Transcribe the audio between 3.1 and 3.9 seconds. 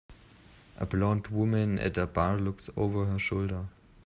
shoulder.